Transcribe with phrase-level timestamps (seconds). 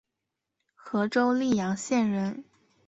[0.73, 2.43] 和州历阳县人。